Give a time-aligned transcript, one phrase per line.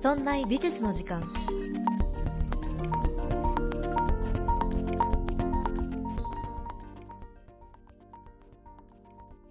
[0.00, 1.28] そんな美術の時間。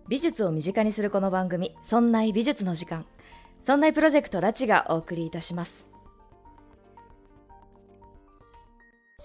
[0.08, 3.06] 美術を身近にするこの番組「そんな美術の時間」
[3.62, 5.87] そんなプロジェクトラチがお送りいたします。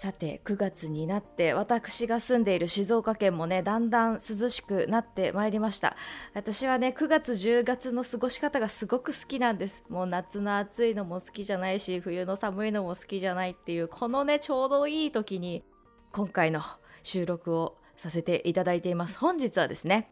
[0.02, 5.94] さて9月になって私が住んでいる静岡県もねだんだん涼しくなってまいりました。
[6.34, 9.84] 私はね9月10月の過ごし方がすごく好きなんです。
[9.88, 15.62] もう夏の暑いのも好きじゃないし冬の寒いのも好きじゃないっていうこのねちょうどいい時に
[16.10, 16.62] 今回の
[17.04, 19.16] 収録をさせていただいています。
[19.20, 20.10] 本日はですね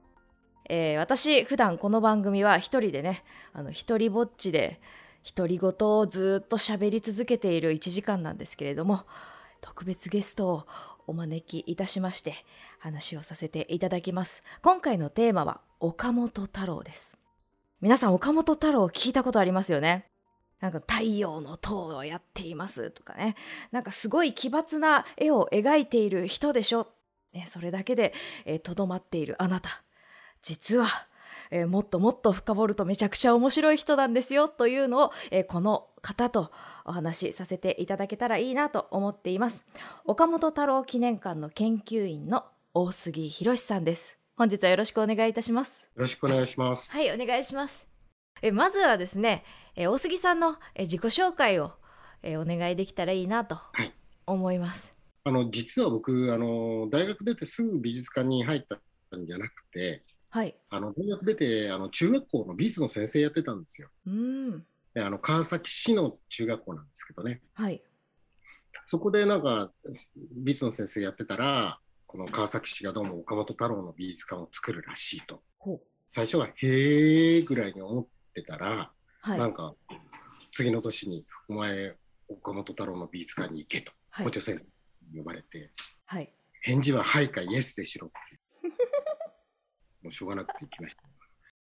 [0.68, 4.80] えー、私普段この番組は一人でねあの一人ぼっちで
[5.34, 9.04] 独り言をずっと喋り続けている1時間なんですけれども
[9.60, 10.66] 特別ゲストを
[11.06, 12.34] お招きいたしまして
[12.78, 14.42] 話をさせていただきます。
[14.62, 17.16] 今回のテーマは岡本太郎です。
[17.80, 20.06] 皆さん岡本太郎聞いたことありますよね？
[20.60, 23.34] なんか太陽の塔をやっていますとかね。
[23.72, 26.88] なんかすごい奇抜な絵を描いている人でしょ、
[27.32, 28.12] ね、それだけで
[28.62, 29.82] とど、まっているあなた。
[30.42, 30.86] 実は、
[31.50, 36.50] えー、もっともっと深掘るとめちゃくちゃ面白い人なんですよというのを、えー、この方と
[36.84, 39.66] お話しさせていただけたらいいなと思っています。
[40.04, 44.18] 岡本太郎記念館の研究員の大杉博さんです。
[44.36, 45.82] 本日はよろしくお願いいたします。
[45.82, 46.92] よろしくお願いします。
[46.92, 47.86] はいお願いします。
[48.42, 49.44] えまずはですね
[49.76, 51.72] え大杉さんのえ自己紹介を
[52.22, 53.58] えお願いできたらいいなと
[54.26, 58.62] 思います、はい、あの実は僕あの大学出てすぐ美術館に入っ
[59.10, 63.88] たんじゃなくてはい、あの大学出てあの中学校の美術の先生やってたんですよ。
[64.06, 64.64] うん。
[64.94, 67.80] であの川崎市の中学校なんですけどね、はい、
[68.86, 69.70] そこでなんか
[70.32, 75.42] 美術の先生やってたらこの川崎市がどうも岡本太郎の美術館を作るらしいと。
[76.08, 79.76] 最初は「へえ」ぐらいに思ってたら、はい、なんか
[80.50, 83.92] 次の年に「お前岡本太郎の美術館に行け」と、
[84.24, 84.64] 校長先生
[85.12, 85.70] に呼ばれて、
[86.06, 88.39] はい、返事は「はい」か「イエス」でしろって
[90.02, 91.02] もうしょうがなくて行きました。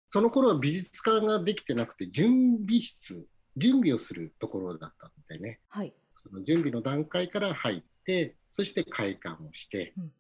[0.07, 3.27] その頃は美術館ができてなくて準備室
[3.57, 10.11] 準備をするところだったんでね、はい、その準備の段階から入ってそして開館をして、うん、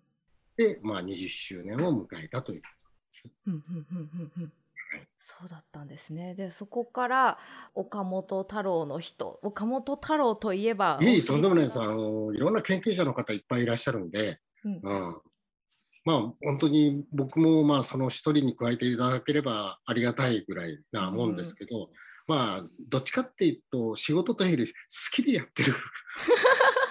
[0.57, 3.35] で、まあ、20周年を迎えたということです。
[3.47, 4.53] うんうんうんうんうん
[5.19, 6.35] そうだったんですね。
[6.35, 7.39] で、そこから
[7.73, 10.99] 岡本太郎の人、岡本太郎といえば。
[11.01, 11.81] いい、とんでもないです。
[11.81, 15.21] あの、いろんな研究者の方いっぱいいらっしゃるんで、うん、うん、
[16.05, 21.87] まあ、本当に僕もまあその一人に加えていただければありがたいぐらいなもんですけど、うん、
[22.27, 24.71] まあどっちかっていうと仕事というより好
[25.11, 25.73] きでやってる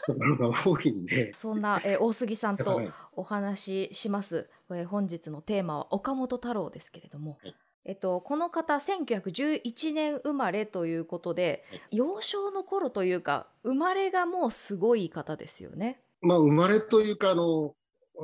[0.06, 1.32] ところが多いんで。
[1.32, 2.82] そんな、え大杉さんと
[3.12, 7.54] お話しします、え本日のテーマは岡本太郎ですけれども、はい、
[7.84, 16.00] えっと、この方1911年生まれということで、はい、幼少の頃というか生まれがもうすごい方ですよね。
[16.20, 17.74] まあ、生まれというかあの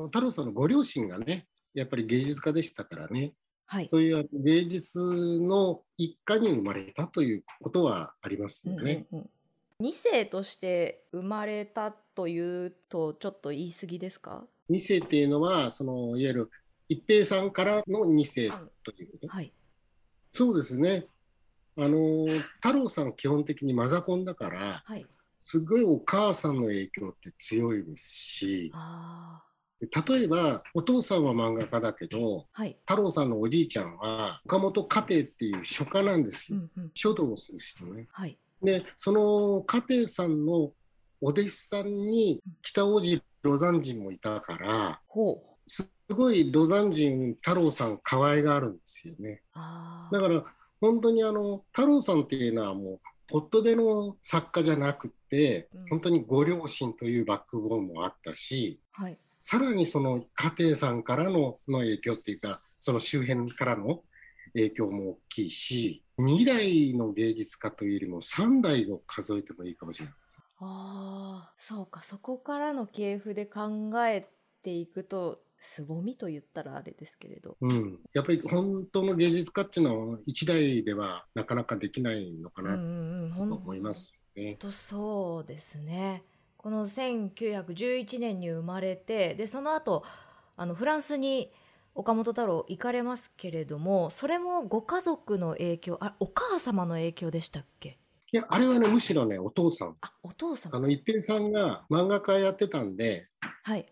[0.07, 3.33] 太郎さんのご両親がねやっぱり芸術家でしたからね、
[3.67, 5.01] はい、そういう芸術
[5.41, 9.07] の一家に生まれたということはありますよね。
[9.13, 9.25] うんうん
[9.81, 9.87] うん。
[9.87, 16.51] 2世として生まれたというとちょっと言い過ぎですか？2世っていうのはそのいわゆる
[16.89, 18.51] 一平さんからの2世
[18.85, 19.53] という、はい、
[20.31, 21.07] そうですね。
[21.77, 22.27] あの
[22.61, 25.07] 太郎さん基本的にマザコンだから、はい、
[25.39, 29.43] すごいお母さんの影響って強いですしあ
[29.81, 38.07] 例えばお父さんは漫画家だけど、はい、太郎さんのおじいちゃんは岡本家庭っていう書家なんですよ、うんうん、書道をする人ね。
[38.13, 40.73] はい、でその家庭さんの
[41.23, 45.33] お弟子さんに北大路魯山人もいたから、う。
[45.33, 45.37] ん、
[45.67, 49.43] すごい魯山人太郎さん可愛があるんですよね。
[50.13, 50.45] だから
[50.81, 64.03] 本当にあの太郎さんっていうのはもうポットでの作家じゃなくて、うん、本当にご両親というバックボーンもあったし、はいさらにその家庭さんからのの影響っていうかその周辺からの
[64.55, 70.37] 影響も大きいし2代の芸術家というよりも3代を数えてもいいかもしれないです。
[70.63, 74.29] あそうかそこからの系譜で考え
[74.63, 84.59] ていくと凄みと言ったらあれですけれど、うん、やっぱり本当の芸術家っていうのは1代ではなかなかできないのかなと思いますね。
[84.61, 86.25] 本当そうですね。
[86.63, 90.05] この1911年に生まれてでその後
[90.59, 91.51] あのフランスに
[91.95, 97.99] 岡本太郎行かれますけれどもそれもご家族の影響あお母様の影響でしたっけ？
[98.31, 99.97] いやあれはねむしろねお父さん。
[100.03, 103.29] あお父さんあの一平さんが漫画家やってたんで、
[103.63, 103.87] はい、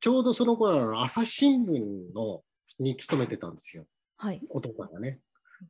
[0.00, 2.42] ちょうどその頃の朝日新聞の
[2.80, 3.84] に勤めてたんですよ、
[4.16, 5.20] はい、お父さんがね。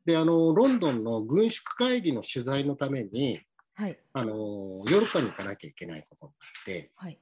[0.07, 3.41] であのロンドンの軍縮会議の取材のために
[3.81, 7.19] はい、あのヨーロッパに行かなきゃいけないことになって、はい、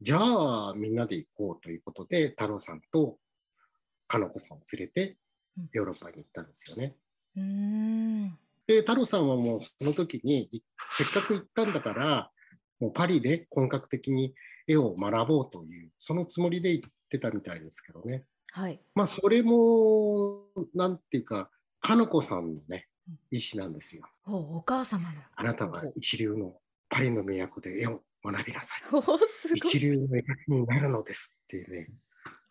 [0.00, 3.18] じゃあみんなで行こうということで太郎さんと
[4.08, 5.16] かの子さんを連れて
[5.70, 6.96] ヨーロッパに行ったんですよね。
[7.36, 8.36] うん。
[8.66, 10.50] で太郎さんはもうその時に
[10.88, 12.30] せっかく行ったんだから
[12.80, 14.34] もうパリで本格的に
[14.66, 18.24] 絵を学ぼうというそのつもりで行ってたみたいですけどね。
[18.50, 21.48] はい、まあそれもなんていうか
[21.80, 22.88] かの子さんのね
[23.30, 24.02] 意思なんですよ。
[24.26, 25.20] おお母様の。
[25.36, 26.54] あなたは一流の
[26.88, 28.82] パリの都で絵を学びなさい。
[29.54, 31.88] 一流の絵描きになるのですっていうね。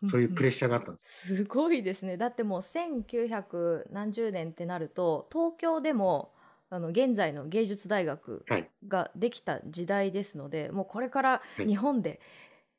[0.04, 1.32] そういうプレッシャーがあったんです。
[1.32, 2.16] うんうん、すごいですね。
[2.16, 6.32] だってもう1900何十年ってなると東京でも
[6.70, 8.44] あの現在の芸術大学
[8.88, 12.20] ができた時代ですので、はい、もうこれから日本で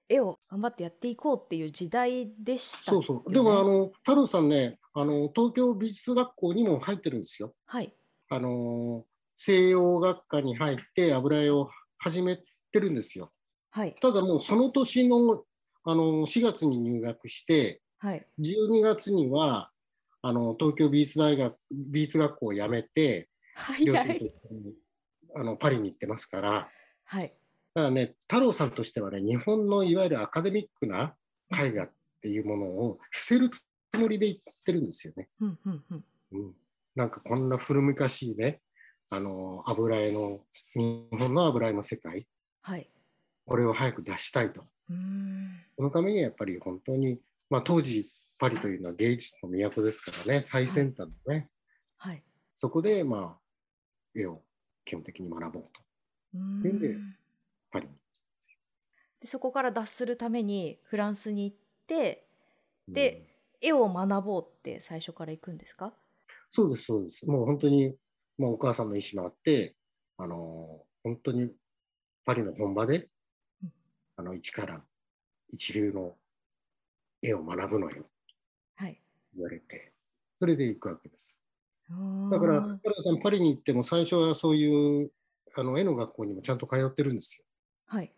[0.10, 3.32] 絵を頑張ってやっていこうっていう時代でした、ね、そうそう。
[3.32, 7.54] でもあの太郎さんね、あの東京美術学校にも入ってるんですよ。
[7.66, 7.94] はい。
[8.30, 9.06] あの
[9.36, 13.32] 西洋学科に入って油絵を始めてるんですよ。
[13.72, 13.96] はい。
[14.00, 15.44] ただもうその年の
[15.86, 19.70] あの4月に入学して、はい、12月には
[20.22, 23.86] あの東京美術大学美術学校を辞めて、はい、
[25.36, 26.70] あのパリに行ってますから、
[27.04, 27.36] はい、
[27.74, 31.16] ただね太郎さんとしてはね日本のいわゆるアカデミックな
[31.52, 31.92] 絵画っ
[32.22, 33.68] ていうものを捨てるつ
[33.98, 35.30] もりで言ってるんですよね。
[35.40, 36.06] うんうんうん。
[36.34, 36.56] うん、
[36.96, 38.62] なんかこんな古昔ね
[39.10, 40.42] あの油絵の
[40.74, 42.28] 日本の油絵の世界、
[42.62, 42.90] はい、
[43.46, 44.64] これを早く出したいと。
[45.78, 47.20] そのためにやっぱり本当に、
[47.50, 48.08] まあ、当時
[48.38, 51.50] パリというのは芸術の都ですからね最先端のね、
[51.98, 52.22] はい、
[52.56, 54.42] そこでまあ絵を
[54.86, 55.82] 基本的に学ぼうと。
[56.68, 56.80] いうん。
[56.80, 56.96] で
[57.72, 57.94] パリに。
[59.22, 61.56] でそこから脱するためにフランスに行っ
[61.88, 62.26] て
[62.88, 63.26] で、
[63.64, 65.94] 絵を学ぼうって最初から行くんですか？
[66.50, 67.28] そうですそうです。
[67.28, 67.96] もう本当に、
[68.38, 69.76] まあ、お母さんの意思もあって
[70.18, 71.50] あの本当に
[72.26, 73.08] パリの本場で
[74.18, 74.84] あの一から
[75.50, 76.16] 一流の
[77.22, 78.06] 絵を学ぶのよ、
[78.76, 79.02] はい、
[79.34, 79.92] 言われて。
[80.40, 81.40] それで行くわけです。
[82.30, 85.12] だから原田さんパリに行っても最初はそういう
[85.56, 87.46] あの絵の学校にもちゃんと通ってるんですよ。
[87.86, 88.12] はい、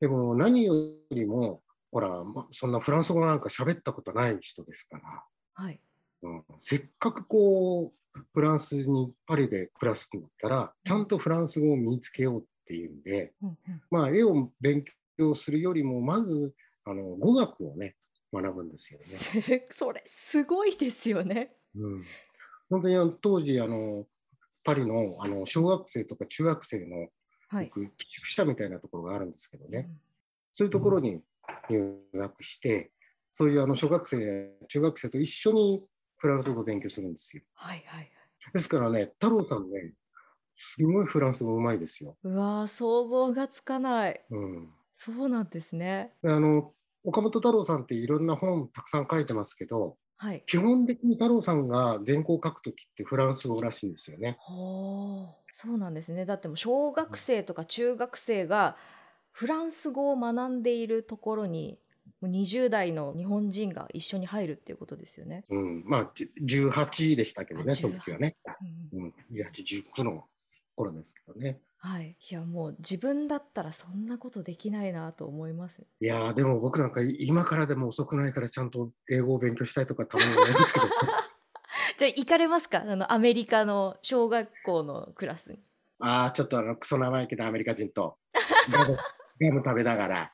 [0.00, 0.74] でも何よ
[1.10, 5.24] りもほら、ま、そんなフランス語なんか喋ったことない人ですから、
[5.54, 5.80] はい。
[6.22, 13.56] うん、せっかくこうフランスにパリで暮らすんだったらちゃんとフランス語を身につけようっていうんで、うんうん、
[13.90, 14.84] まあ絵を勉
[15.16, 16.54] 強するよりもまず
[16.84, 17.94] あの語学をね
[18.32, 19.66] 学ぶんですよね。
[19.72, 21.52] それすごいですよね。
[21.76, 22.04] うん、
[22.68, 24.06] 本当に当時あの
[24.64, 27.08] パリのあの小学生とか中学生の
[27.50, 27.80] 僕、はい、寄
[28.16, 30.00] 付したみたいなところがあるんですけどね、うん、
[30.50, 31.20] そういうところに
[31.70, 32.92] 入学して、
[33.32, 35.82] そういうあの小学生中学生と一緒に
[36.16, 37.42] フランス語を勉強するんですよ。
[37.54, 38.10] はいはい、
[38.52, 39.92] ですからね太郎さんね
[40.54, 42.16] すごいフランス語うまいですよ。
[42.24, 44.24] うわ想像がつかない。
[44.30, 46.12] うん、そうなんですね。
[46.24, 46.72] あの
[47.04, 54.36] 岡本太郎さんっていろんな本たくさん書いてますけど、はい、基本的に太郎さんが原稿を書くときってフランス語らしいんですよね。
[54.40, 56.26] はあ、そうなんですね。
[56.26, 58.76] だっても小学生とか中学生が
[59.38, 61.78] フランス語を学んでいるところに
[62.24, 65.44] 20代の日本人が一緒に入るっていうことですよね。
[65.48, 66.10] うん、まあ
[66.44, 68.34] 18でしたけどね、その時はね。
[68.92, 70.24] うん、うん、18、19の
[70.74, 71.60] 頃ですけどね。
[71.76, 75.86] はい、いやもう自分だったらそんなことできないなと思います。
[76.00, 80.86] いやでも僕なんか今からでも遅くないからちゃんと英語を勉強したいとかたまに思いますけど、
[81.96, 82.78] じゃあ行かれますか？
[82.80, 85.60] あのアメリカの小学校のクラスに。
[86.00, 88.18] ああちょっとあのクソ生意気なアメリカ人と
[89.40, 90.32] ガム食べながら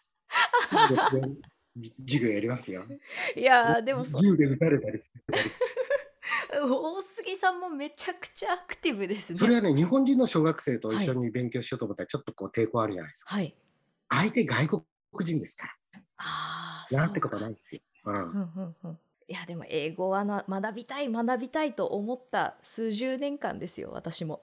[2.07, 2.85] 授業やりますよ。
[3.37, 5.51] いやでもそ銃で撃たれたりしてたり。
[6.57, 9.37] 大杉さんもめちゃくちゃアクティブですね。
[9.37, 13.35] それはね、日本人の小学生と一緒に勉強しようと思ったら、ちょっとこう抵抗あるじゃないですか。
[13.35, 13.55] はい。
[14.09, 14.83] 相手外国
[15.21, 15.73] 人ですから。
[16.19, 16.95] ああ。
[16.95, 17.81] なんてことないですよ。
[18.07, 18.15] うん。
[18.15, 24.39] うんうんうんいやでも英語はな学びたい学びたいと思った数十年間ですよ私も。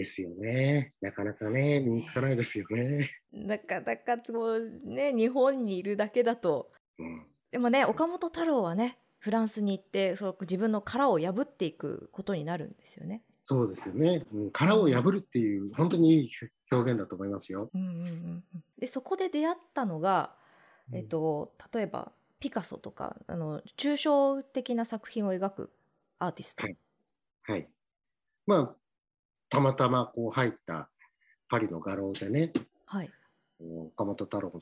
[0.00, 0.90] ですよね。
[1.02, 3.10] なかなかね身につかないですよね。
[3.32, 6.70] なかなかこうね日本にいるだけだと。
[6.98, 13.22] うん、でもね岡本太郎はねフランスに行ってそう自分の殻を破っていくことになるんですよね。
[13.44, 16.30] そうですよね、うん、殻を破るっていう本当にいい
[16.70, 17.68] 表現だと思いますよ。
[17.74, 18.44] うんうんうん、
[18.78, 20.34] でそこで出会ったのが、
[20.92, 25.70] えっと、例えばピカソとかあの抽象的な作品を描く
[26.18, 26.62] アーティスト。
[26.62, 26.76] はい、
[27.42, 27.68] はい、
[28.46, 28.79] まあ
[29.50, 30.88] たまたまこう入った
[31.48, 32.52] パリの画廊でね、
[32.86, 33.10] はい、
[33.58, 34.52] 岡本太郎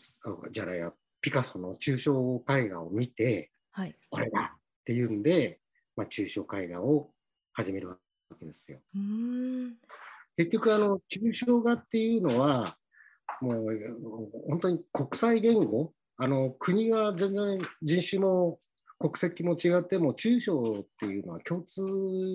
[0.50, 5.60] じゃないやピカソの抽象絵画を見て、はい、これだっていうんで、
[5.94, 7.10] まあ、抽象絵画を
[7.52, 7.98] 始めるわ
[8.38, 8.78] けですよ。
[8.94, 9.74] うん。
[10.36, 12.76] 結局あの抽象画っていうのは
[13.40, 13.66] もう
[14.48, 15.92] 本当に国際言語？
[16.16, 18.58] あの国は全然人種も
[18.98, 21.82] 国籍も違っても抽象っていうのは共通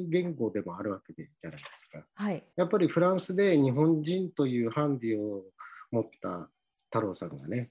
[0.10, 2.06] 言語でもあるわけじゃないですか。
[2.16, 5.44] はい、やっぱりフランスで日本人というハンディを
[5.92, 6.50] 持った
[6.86, 7.70] 太郎さんがね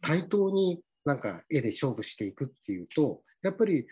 [0.00, 3.86] 対等になんか絵で勝負していくっていうとやっぱり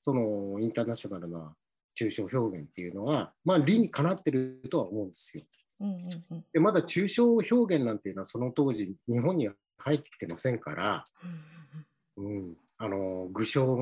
[0.00, 1.54] そのインターナショナルな
[1.98, 5.44] 抽象表現っていうのはまあ理にかなってるとは思うんですよ。
[5.80, 11.04] うんうんうん、でまだ抽象表現なんていうのはその当時日本に入ってきてませんから、
[12.16, 13.76] うん、あの具象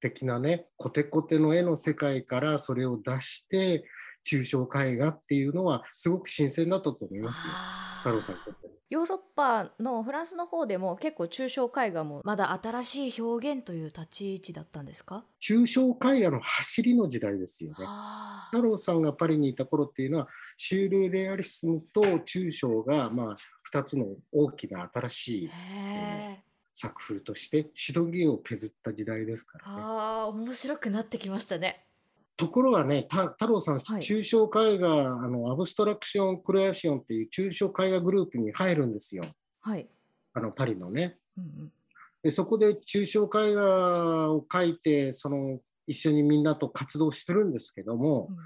[0.00, 3.84] 的なねコテコテの絵の世界からそれを出して
[4.28, 7.52] 抽象絵画っていうのはすごく新鮮だったと思いますよ。
[7.98, 8.36] 太郎さん
[8.88, 15.24] ヨーロッパのフランスの方でも結構抽象絵画もまだ新しい表現という立ち位置だったんですか？
[15.42, 17.76] 抽象絵画の走りの時代ですよね。
[18.52, 23.36] 太郎さんがパリにいた頃っていうのはシュールレアリスムと抽象がまあ
[23.74, 25.50] 2つの大きな新しい
[26.78, 29.82] 作風としてしのぎを削った時代ですからね。
[29.82, 31.86] ああ面白くなってきましたね。
[32.36, 39.24] ところがね、太郎さん、抽象絵画、あのアブストラクション・クレアションっていう抽象絵画グループに入るんですよ。
[39.62, 39.88] はい、
[40.34, 41.16] あのパリのね。
[41.38, 41.72] うんうん、
[42.22, 48.36] でそこで抽象絵画を描いてその一緒にみんなと活動してるんですけども、うん、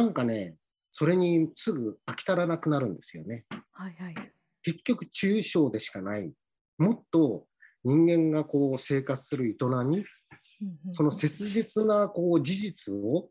[0.00, 0.56] なんかね
[0.90, 3.44] それにすぐ飽き足らなくなるんですよね。
[3.70, 4.14] はいはい、
[4.64, 6.32] 結局抽象でしかない
[6.76, 7.46] もっと
[7.84, 10.04] 人間がこう生活する営み、
[10.90, 13.28] その切実なこう事実を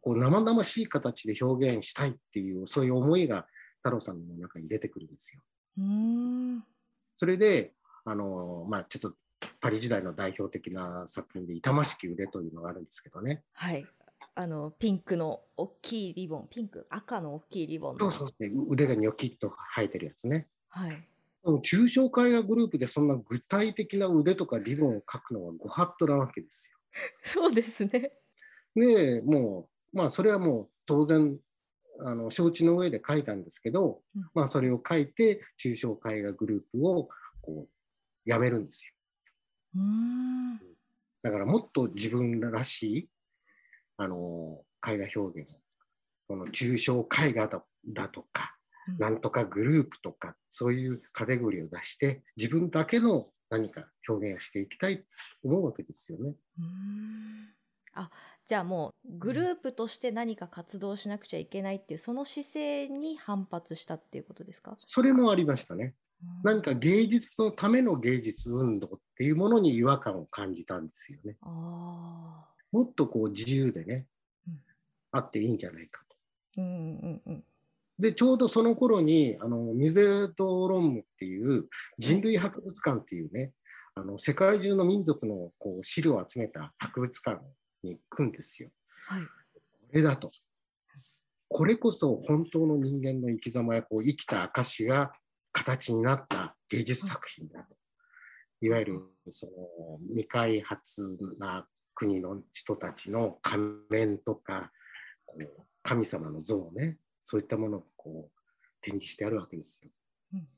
[0.00, 3.46] こう生々しい形で表現したいっていうそういう思いが
[3.78, 5.42] 太郎さんの中に出てくるんですよ。
[7.14, 7.72] それで
[8.04, 9.14] あの、まあ、ちょっと
[9.60, 13.44] パリ時代の代表的な作品で「痛ましき腕」というのがあるんですけどね。
[13.52, 13.86] はい。
[14.34, 20.46] あのピンクの大きいリボンピンク赤の大きいリボンそうそう、ね、腕がニョキッと生えてるやつね。
[20.68, 21.09] はい
[21.44, 26.78] 抽象絵画グループでそんな具体的な腕とかリボンを描くのはご法度なわけですよ。
[27.22, 28.12] そうですね。
[28.74, 31.38] で、もう、まあ、それはもう当然、
[32.02, 37.08] あの承知の上で書いたんですけど、うん、まあ、それを書いて、抽象絵画グループを
[37.42, 37.68] こう
[38.24, 38.94] やめるんですよ。
[39.76, 40.58] うん
[41.22, 43.08] だからもっと自分らしい
[43.98, 45.50] あの絵画表現
[46.26, 47.48] この抽象絵画
[47.86, 48.56] だとか
[48.98, 55.04] なんとかグループとかそういうカテゴリーを出して自分だけの何か表現をしていきたいと
[55.44, 56.34] 思うわけですよね。
[56.58, 57.48] うん
[57.94, 58.10] あ
[58.46, 64.74] じゃあもうグループとして何か活動しなくちゃいけないっていうその姿勢に反発したっていうことですか？
[64.76, 65.94] それもありましたね。
[66.42, 71.36] 何か芸術のための芸術運動っていうものに違和感を感じたんですよね。
[71.42, 74.06] もっとこう自由でね、
[74.46, 74.60] うん、
[75.12, 76.16] あっていいんじゃないかと。
[76.58, 76.68] うんう
[77.08, 77.44] んうん、
[78.00, 83.52] で、ちょうどその頃に、あの、ミュゼドロンムっていう人類博物館っていうね、
[83.94, 87.42] あの、世界中の民族のこう資料を集めた博物館
[87.82, 88.70] に行くんですよ。
[89.06, 89.22] はい。
[89.22, 89.28] こ
[89.92, 90.30] れだと。
[91.48, 95.12] これこそ本当の人間の生き様やこう生きた証が
[95.52, 97.76] 形になった芸術作品だと。
[98.60, 104.70] いわゆるその未開発な国の人たちの仮面とか
[105.26, 105.48] こう
[105.82, 106.98] 神様の像ね
[107.30, 108.40] そういったものをこう
[108.80, 109.90] 展示してあるわけですよ。
[110.34, 110.48] うん、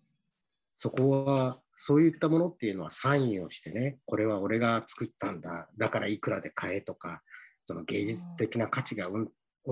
[0.74, 7.20] そこはそういったものっていうのはサインをしてねこれは俺が作ったんだだからいくらで買えとか
[7.66, 9.18] その芸術的な価値がう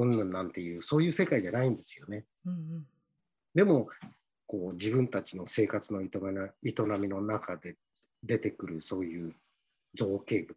[0.05, 2.27] んぬんなんていうそういう世界じゃないんですよね。
[2.45, 2.87] うんうん、
[3.55, 3.89] でも
[4.47, 6.11] こう自分たちの生活の営
[6.99, 7.77] みの中で
[8.23, 9.35] 出てくるそういう
[9.95, 10.55] 造形物、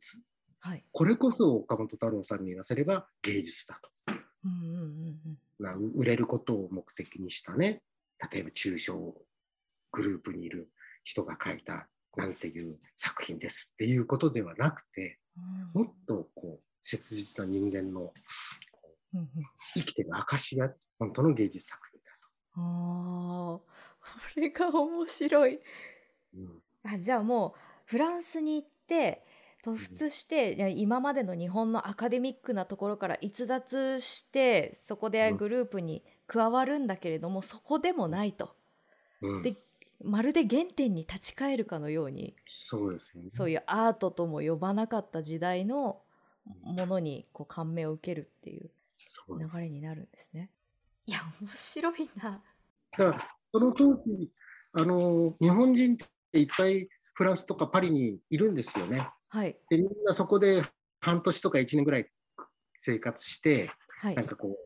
[0.59, 3.89] はい、これこそ岡本太郎さんに言わせれば芸術だと。
[4.43, 7.81] うんうんうんな売れることを目的にしたね。
[8.31, 9.15] 例えば中小
[9.91, 10.71] グループにいる
[11.03, 15.19] 人が描いたなんていう作品ですっていうことではなくて、
[15.75, 18.13] うん、もっとこう切実な人間の
[19.75, 22.29] 生きてる証が本当の芸術作品だと。
[22.57, 25.59] あこれが面白い。
[26.35, 29.23] うん、あじゃあもうフランスに行って
[29.63, 38.55] 突出して、今までの日本のアカデミックなところから逸脱してそこでグループに加わるんだけれども、そこでもないと。
[39.21, 39.55] うん、で
[40.03, 46.01] まるで原点に立ち返るかのようにそうですよ、ね、そういうアートとも呼ばなかった時代の
[46.63, 48.69] ものにこう感銘を受けるっていう
[49.29, 50.49] 流れになるんですね。
[51.05, 52.41] いや面白いな。
[52.97, 54.29] だその当時
[54.73, 55.97] あの日本人っ
[56.31, 59.07] ていっぱいフランスとかパリにいるんですよね。
[59.33, 60.61] はい、でみんなそこで
[61.01, 62.05] 半年とか1年ぐらい
[62.77, 64.57] 生活して、はい、なんかこう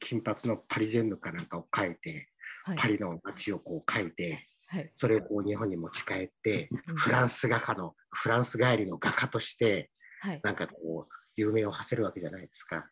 [0.00, 2.28] 金髪のパリジェンヌかなんかを描いて、
[2.64, 9.90] はい、パリの街をこう描いて、はい、それをこう日本に持ち帰って、うん、フランス画家のフランス帰りの画家として、
[10.20, 12.90] はい、なんかこう有名を馳せるわけじゃないですか。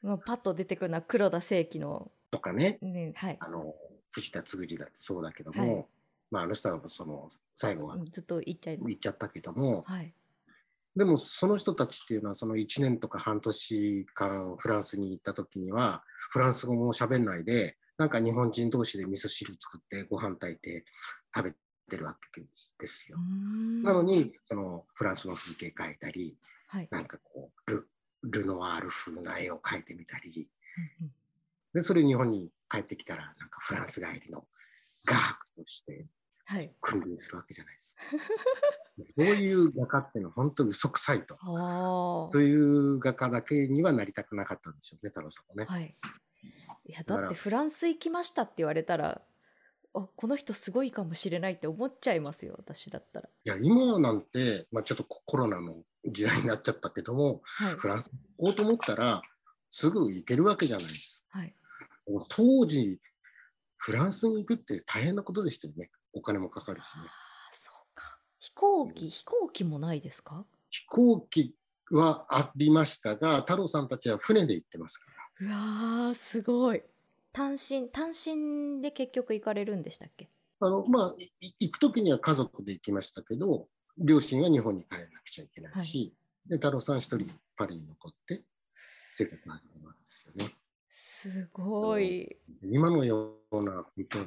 [0.00, 2.12] もうパッと出てくるのは黒田清輝の。
[2.30, 3.74] とかね、ねはい、あの
[4.12, 5.86] 藤田嗣治だってそうだけども、はい、
[6.30, 10.14] まあ、あの人はその最後はずっと言っちゃいっちゃったけども、はい、
[10.94, 20.84] でもその人たちっていうのはその1年とか半年間フランスに行った時にはフランス語も喋んないでなんか日本人同士で味噌汁作ってご飯炊いて
[21.34, 21.54] 食べ
[21.88, 22.42] てるわけ
[22.78, 23.18] ですよ。
[23.82, 26.36] なのにそのフランスの風景描いたり、
[26.68, 27.88] はい、なんかこうル
[28.22, 30.48] ルノワール風な絵を描いてみたり、
[31.72, 34.44] でそれ日本に帰ってきたらなんかフランス帰りの
[35.04, 36.06] 画伯として
[36.80, 38.02] 君臨するわけじゃないですか。
[39.16, 41.38] そういう画家っていうのは本当に嘘くさいと。
[41.40, 45.66] そういう画家だけにはなりたくなかったんでしょうね、太郎さんもね。
[45.68, 45.94] はい、
[46.84, 49.22] いやだってフランス行きましたって言われたら、
[49.94, 53.28] あこの人すごいかもしれないって思っちゃいますよ、私だったら。
[53.44, 59.22] いや、今なんて、まあ、ちょっとコロナの時代になっちゃったけども、はい、フランス行こうと思ったら、
[59.70, 61.26] すぐ行けるわけじゃないです。
[61.30, 61.54] はい、
[62.28, 63.00] 当時、
[63.76, 65.90] フランスに行くって大変なことでしたよね。
[66.12, 67.04] お金もかかるしね。
[68.42, 70.44] 飛行機、飛行機もないですか？
[70.68, 71.54] 飛行機
[71.92, 75.46] はありましたが、太郎さんたちは船で行ってますから。
[75.46, 76.82] うわー、すごい。
[77.32, 80.28] 単身、単身で結局行かれるんでしたっけ？
[80.58, 81.14] あの、まあ、
[81.60, 86.12] 行く時には家族で行きましたけど、両親は日本に帰らなくちゃいけないし、
[86.48, 88.42] はい、で太郎さん一人パリに残って
[89.12, 90.52] 生活が始まるわけですよね。
[90.90, 92.36] すごい。
[92.64, 94.18] 今のような、本当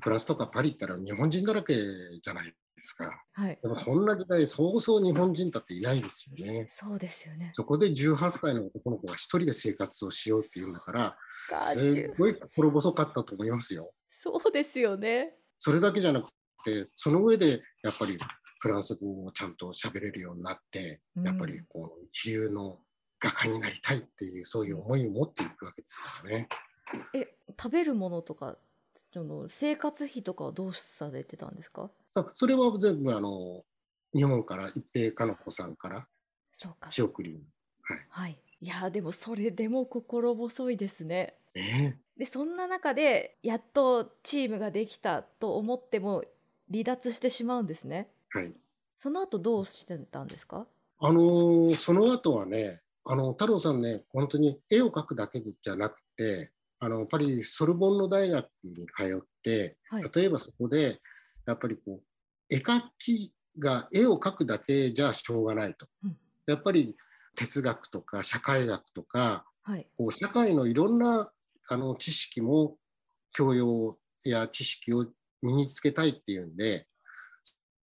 [0.00, 3.24] フランスとかパリ行ったら日本人だらけじゃないですか。
[3.32, 3.58] はい。
[3.62, 6.68] でもそんな時代、そうそう日本人だっていないですよね。
[6.70, 7.50] そうですよね。
[7.54, 11.18] そこで18歳の男の子が一人で生活をしようっていうんだから、
[11.60, 13.90] すごい心細かったと思いますよ。
[14.10, 15.34] そうですよね。
[15.58, 16.30] それだけじゃなく
[16.64, 18.18] て、その上でやっぱり
[18.60, 22.78] フランス語をちゃんと喋れるようになって、うん、やっぱりこう一流の
[23.18, 26.48] 画家になりたいっていうそういう思いを持っていくわけですからね。
[27.14, 28.56] え食べるものとか
[29.12, 31.90] その生活費とかはどうされてたんですか？
[32.14, 33.64] あそれは全部あの
[34.14, 36.06] 日本から一平かの子さんから
[36.90, 37.40] 仕送り
[37.82, 41.34] はい、はい、いやでもそれでも心細いですね。
[41.54, 46.24] えー、でそんな中でやっとチームができたと思っても
[46.70, 48.08] 離脱してしまうんですね。
[48.30, 48.52] はい、
[48.96, 50.66] その後どうしてたんですか？
[51.00, 61.00] あのー、その後はねあの太郎さんね本当に絵を描くだけじゃなくてあのパリソルボンの大学に通って、はい、例えばそこで
[61.46, 62.02] やっぱりこう
[62.48, 66.96] 絵描きが絵を描くだけじゃしょうがないと、うん、やっぱり
[67.36, 71.30] 哲学とか社会学とか、はい、こう社会のいろんな
[71.68, 72.76] あの知識も
[73.32, 75.06] 教養や知識を
[75.42, 76.86] 身につけたいっていうんで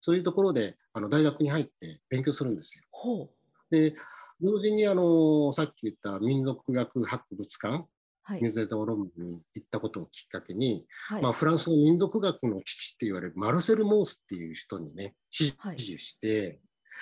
[0.00, 3.30] そういうところであの大学に入って勉強するんですよ。
[3.70, 3.94] で
[4.40, 7.86] 同時にあのさっき言った民族学博物館はい、
[8.30, 16.60] ミュゼ・ド・ロムに行ったことをきっかけに、はい、まあ、フランスの民族学の父って言われるマルセル・モースっていう人にね指示して、はい、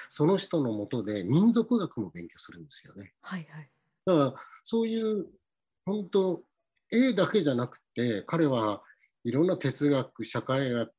[0.08, 3.12] その人のもとで民族学も勉強するんですよね。
[3.20, 3.70] はいはい、
[4.06, 5.26] だからそういう
[5.84, 6.42] 本当
[6.90, 8.82] 絵だけじゃなくて彼は
[9.24, 10.90] いろんな哲学社会学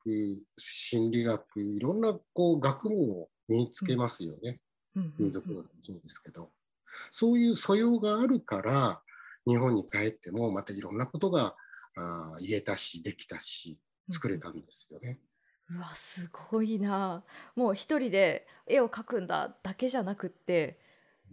[0.58, 4.60] 心理学いろんなこう学問を身につけますよね、
[4.96, 6.52] うん、民族学もそうですけど、
[7.10, 9.02] そういう素養があるから
[9.48, 11.56] 日本に帰ってもまたいろんなことが
[11.98, 13.78] あ言えたしできたし
[14.10, 15.20] 作れたんですよね。
[15.70, 17.24] うわすごいな。
[17.56, 20.80] もう一人で絵を描くんだだけじゃなくって、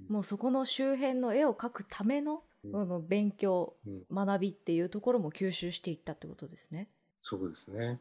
[0.08, 6.88] うん、もうそこの周辺の絵を描くための,、うん、の勉強、うん、学びっていうところも吸収していったってことですね。
[7.18, 8.00] そうですね。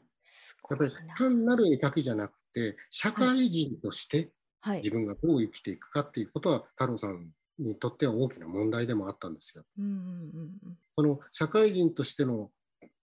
[0.70, 4.30] やっぱり単なる絵描きじゃなくて社会人として
[4.76, 9.64] 自分がどう生きていくかっていうことは、太郎さんにとっては大きな問題でもあったんですよ。
[9.78, 9.94] うんうんう
[10.70, 12.50] ん、その社会人としての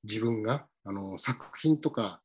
[0.05, 2.21] 自分があの作品とか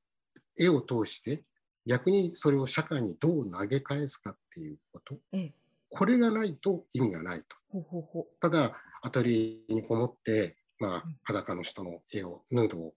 [0.58, 1.44] 絵を通して
[1.86, 5.54] 逆にそれを社会にどう投げ返すかっていうこと、ええ、
[5.90, 7.56] これがないと意味がないと。
[7.70, 8.42] ほうほうほう。
[8.42, 12.94] ただアトリエにこもって、まあ、裸の人の絵をヌードを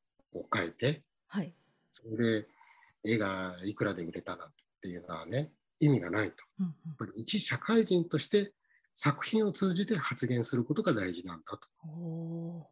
[0.51, 1.53] 描いて、はい、
[1.91, 2.47] それで
[3.05, 4.49] 絵がいくらで売れたなん
[4.81, 6.37] ていうのはね意味がないと。
[6.61, 8.53] うんうん、やっぱり一社会人として
[8.95, 12.69] 作品を通じて発言することが大事なんだと。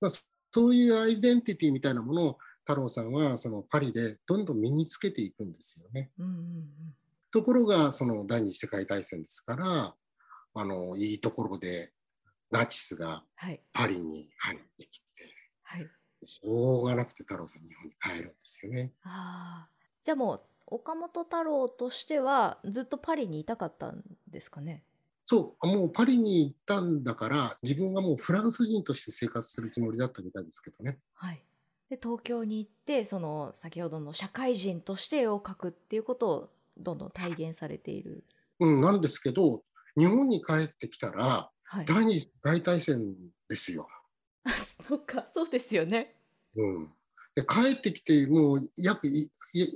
[0.00, 0.10] まあ、
[0.52, 6.10] そういうアイデンティティみたいなものを太郎さんはそのパリでどんどん身につけていくんですよね。
[6.18, 6.68] うんうんうん、
[7.32, 9.94] ところがその第二次世界大戦ですから
[10.54, 11.92] あのいいところで
[12.50, 13.22] ナチスが
[13.72, 15.06] パリに入ってきて、
[15.62, 15.88] はい、
[16.24, 18.92] しょうがなくて太郎さん日本に帰るんですよね。
[19.04, 19.68] あ
[20.02, 24.82] じゃあもう岡本太郎としてはずっとパリにいたかったんですかね？
[25.30, 30.98] そうもうパリに行ったんだから自分はもうフランス人として生活するつもりだったみたいですけどね。
[31.14, 31.40] はい
[31.88, 38.24] で東京に行ってその先ほどの社会人として絵を描くっていうことをどんどん体現されている。
[38.58, 39.62] うん、なんですけど
[39.96, 43.14] 日本に帰ってきたら、はい、第二次世界大戦
[43.48, 43.86] ですよ。
[44.88, 46.16] そっかそうですよね。
[46.56, 46.92] うん、
[47.36, 49.30] で帰ってきてもう約い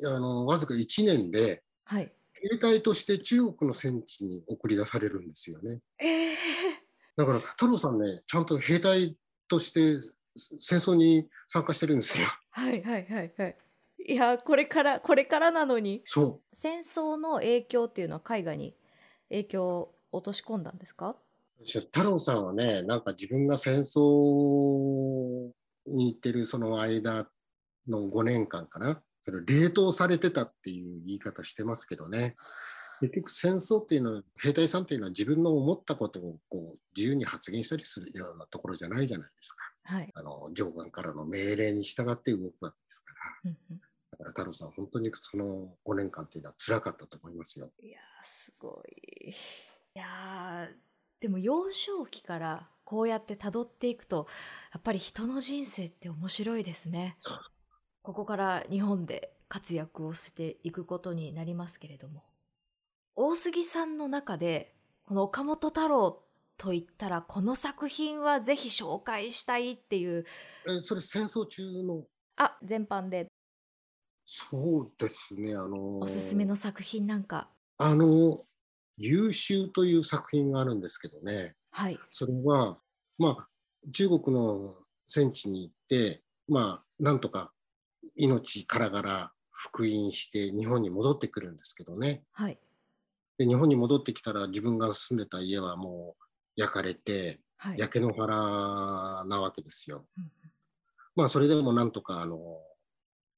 [0.04, 2.12] あのわずか1年で、はい、
[2.50, 5.80] 兵隊として中国の戦地に送り出されるんですよね。
[5.98, 6.36] えー、
[7.16, 9.16] だから太郎さんねちゃんと兵隊
[9.48, 9.96] として
[10.58, 12.26] 戦争に参加してるんですよ。
[12.50, 13.56] はいはいはいはい。
[14.06, 18.76] いやこれからこれからなのにそう戦争の影響っていうのは海外に
[19.30, 21.16] 影響を落とし込んだんですか？
[21.64, 25.50] 太郎さんはねなんか自分が戦争
[25.86, 27.28] に行ってるその間
[27.88, 32.36] の5年間かな冷凍されてたっていう言い方してますけどね。
[33.00, 43.12] 結局戦争っていうのは兵隊さんっていうのは自分の思ったことをこう自由に発言したりするようなところじゃないじゃないですか、はい、あの上官からの命令に従って動くわけですか
[43.44, 43.80] ら、うんうん、
[44.12, 47.70] だから太郎さん本当にその5年間っていうのは辛かったと思いますよ。
[47.82, 49.30] いやすごい。
[49.30, 49.34] い
[49.98, 50.68] や
[51.20, 54.26] でも幼少期からこうやってたどっていくと
[54.72, 57.16] やっぱり人の人生って面白いですね。
[58.04, 62.22] ここから日本で活躍をしていくことになりますけれども
[63.16, 64.74] 大杉さんの中で
[65.06, 66.22] この岡本太郎
[66.58, 70.26] と言ったらこの作品はぜひ紹介したいっていう
[70.68, 72.02] えそれ戦争中の？
[72.36, 73.26] あ全般で。
[74.26, 77.48] そうですねあのおすすめの作品なんか？
[77.78, 78.44] あの
[78.98, 82.76] 優秀という作品があるんですけどね、はい、それは
[83.16, 83.48] まあ
[83.92, 84.74] 中国の
[85.06, 87.50] 戦地に行ってまあなんとか
[88.16, 92.58] 命からがら復員して日本に戻ってくるんですけどね、はい、
[93.38, 96.24] で日本に戻ってきたら自分が住んでた家はもう
[96.56, 100.04] 焼かれて、はい、焼け野原なわけですよ。
[100.16, 100.30] うん、
[101.16, 102.58] まあそれでもなんとかあの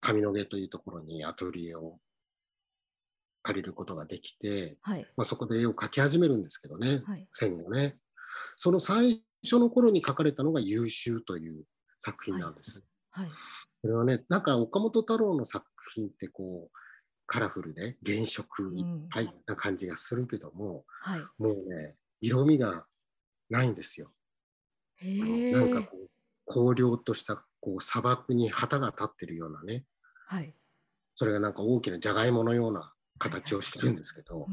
[0.01, 1.99] 上野毛というところにアトリエを
[3.43, 7.97] 借りることができて、はい、まあ、そこで絵を描き始めるんですけどね、はい、戦後ね。
[8.57, 11.65] その最初の頃に描かれたのが「優秀」という
[11.99, 12.83] 作品なんです。
[13.11, 13.31] はい、
[13.87, 16.77] これはねなんか岡本太郎の作品ってこう
[17.27, 20.85] カラフルで原色いっぱいな感じがするけども、
[21.38, 22.85] うん、もうね色味が
[23.49, 24.11] ないんですよ。
[25.03, 25.96] なんかこ
[26.64, 29.85] う荒涼としたこう砂漠に旗が立ってるようなね、
[30.27, 30.53] はい、
[31.14, 34.49] それがなんか大きなじゃがいものような形をしてるんですけど、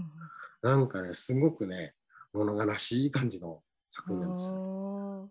[0.62, 1.94] なんかねすごくね
[2.34, 3.62] 物悲しい感じの
[3.94, 4.56] 作品なんです。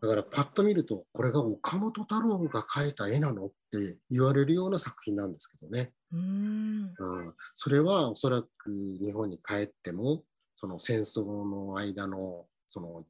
[0.00, 5.92] だからパッと見るとこれが岡本太郎が描いた絵なのって言われるような作品なんですけどね。
[6.12, 6.94] うん。
[6.96, 10.22] うん、それはおそらく日本に帰っても
[10.54, 13.04] その戦争の間のその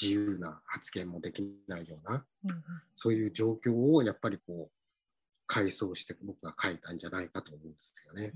[0.00, 2.62] 自由な発言もできないような、うん、
[2.96, 4.70] そういう状況をやっぱりこう
[5.46, 8.32] 回想して僕が書いたんじゃないかと思うんですよね。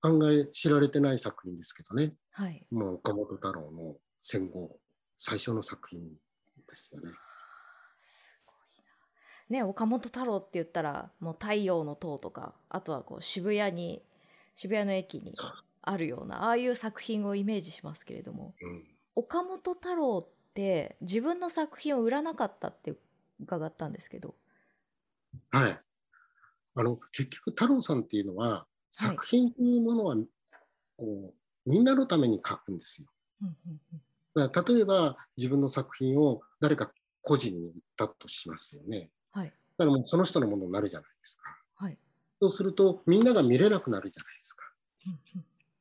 [0.00, 4.78] 案外知られてない作品ですけどね、はい、もう岡本太郎の戦後
[5.16, 6.00] 最初の作品
[6.68, 7.10] ですよね。
[9.48, 14.02] ね、岡本太郎って言ったらもう「太陽の塔」とかあとはこう渋谷に
[14.54, 15.32] 渋谷の駅に
[15.82, 22.94] あるようなああいう作品をイメージしますけれども、うん、岡本太郎って自分の作品を売らなかったって
[23.40, 24.36] 伺ったんですけど。
[25.50, 25.80] はい。
[26.74, 30.16] あの結局太郎さんっていうのは作品というものは、
[30.96, 31.34] こ
[31.66, 33.08] うみんなのために書くんですよ。
[34.34, 39.10] だから例えば自分の作品を誰か個人に売ったとしますよね。
[39.32, 41.44] はい、だからもうその人のものになるじゃないですか。
[41.76, 41.98] はい、
[42.40, 44.64] そうするとみんなが見れなくなるじゃないですか。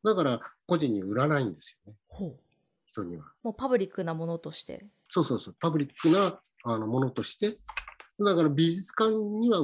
[0.03, 1.97] だから個人に売らないんですよね。
[2.07, 2.39] ほう
[2.85, 3.25] 人には。
[3.43, 4.85] もうパブリックなものとして。
[5.07, 7.57] そうそうそう、パブリックなあのものとして、
[8.19, 9.59] だから美術館には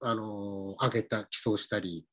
[0.00, 2.06] あの上げた、寄贈したり、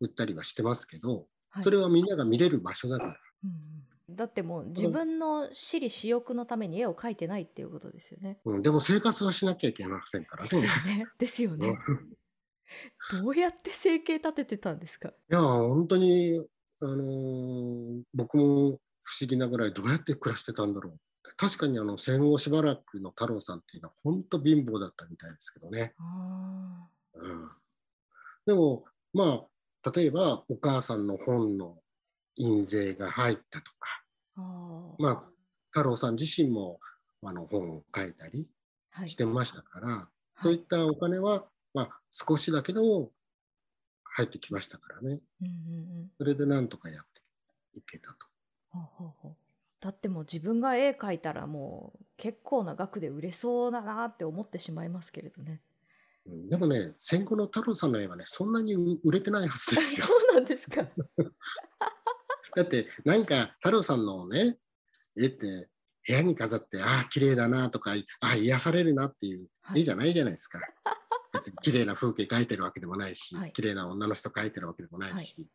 [0.00, 3.16] 売ったりはしてますけど、はい、それはみんなが見れる場所だから。
[3.44, 8.38] うんだってもう自分の私利私欲のために絵を描いてないっていうことですよね。
[8.44, 10.48] うん、でも生活はしなきゃいけませんからね。
[10.48, 11.06] ですよね。
[11.18, 11.78] ですよね。
[13.20, 15.08] どうやって生計立ててたんですか？
[15.08, 16.42] いや本当に、
[16.80, 20.98] あのー、僕も不思議なぐらいどうやって暮らしてたんだろう
[21.36, 25.94] 確かにあの戦後しばらくの太郎さんっていうのは本当貧乏だったみたいですけどね。
[27.14, 27.50] うん、
[28.46, 29.46] でもま
[29.84, 31.81] あ例えばお母さんの本の
[32.36, 34.02] 印税が入ったとか
[34.98, 35.22] まあ
[35.70, 36.78] 太郎さん自身も
[37.24, 38.50] あの本を書いたり
[39.06, 43.10] してましたから、はい、そういったお金は、まあ、少しだけでも
[44.04, 45.50] 入ってきましたからね、うんうんう
[46.04, 47.04] ん、それでなんとかやっ
[47.72, 48.16] ていけたと。
[48.70, 49.32] ほうほうほう
[49.80, 55.60] だってもう自分が絵描いたらもう結構な額で売れそうだなって思ってしまいますけれどね。
[56.24, 60.06] でもね、戦後の太郎さんの絵はね、そんなに売れてないはずですよ。
[60.06, 60.88] そうなんですか。
[62.56, 64.56] だって、なんか太郎さんのね、
[65.16, 65.68] 絵って
[66.06, 70.58] 部屋に飾って、ああ、綺麗だなとか、ああ、癒されるなっていう絵じゃないじゃないですか。
[70.58, 70.68] はい、
[71.34, 75.46] 別に綺麗な風景描いてるわけでもないし、はい、綺麗な女の人描いてるわけでもないし、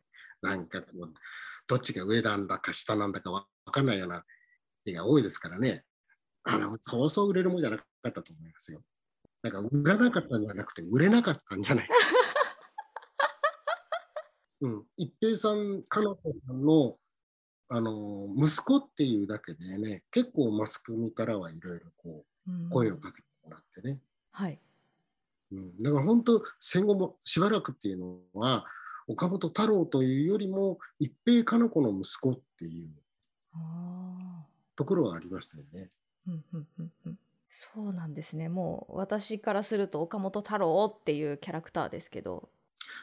[0.42, 1.12] はい、なんかこう、
[1.66, 4.24] どっちが上なんだか下なんだかわかんないような
[4.86, 5.84] 絵が多いですからね。
[6.44, 8.80] あの、そうそう売れるもんじゃなかったと思いますよ。
[9.42, 11.94] なんか売らなかったんじゃなくて売れなかったんじゃないか。
[14.60, 16.96] うん、一平さん、かなこさんの
[17.70, 23.98] あの息子っていうだけでね、結構マスコミからはいろいろこう声をかけてもらってね。
[24.32, 24.58] はい。
[25.52, 28.64] うん、だから本当戦後もしばらくっていうのは
[29.06, 32.88] 岡本太郎というよりも一平かな子の息子っていう
[34.76, 35.90] ところはありましたよね。
[36.26, 37.18] うんうんうんうん
[37.50, 38.48] そうなんですね。
[38.48, 42.50] もう私からすると岡本太郎っていうキャラクターですけど。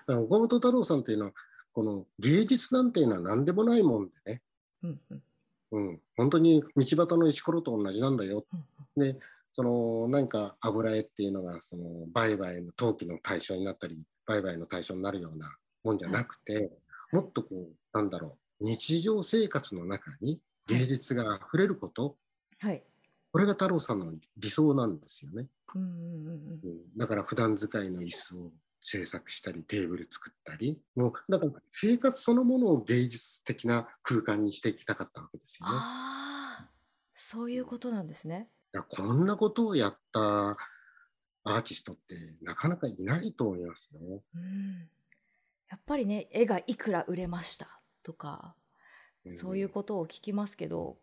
[0.08, 1.32] 岡本太郎さんっていうのは、
[1.74, 4.42] この芸術なんていうのは何でもないもんでね。
[4.84, 5.24] うんうん。
[5.72, 8.46] うん、本当に道端の石ころと同じなんだよ。
[8.54, 8.66] うん
[9.04, 9.20] うん、で、
[9.52, 16.72] その何か油絵っていうのがその売買の投機の対象になったり、売買の対象になるようなもんじゃなくて、はい、
[17.14, 22.16] もっとこう、なんだろう、日常生活の中に芸術が溢れること。
[22.60, 22.84] はい。
[23.32, 25.48] これが太郎さんの理想なんですよね。
[25.74, 25.90] うんうん。
[26.64, 28.52] うん、だから普段使いの椅子を
[28.88, 35.74] 制作したりテーブル作ったりもうだから生活そのものを芸術的な空間にしていきたかったわけですよね。
[35.76, 36.70] あ
[37.18, 38.48] そういうことなんですね。
[38.90, 40.58] こんなことをやった
[41.44, 44.00] アーティストってなかなかいないと思いますよ。
[44.36, 44.90] うん、
[45.70, 48.56] やっぱりね絵がいくら売れましたとか、
[49.36, 50.98] そういうことを聞きますけど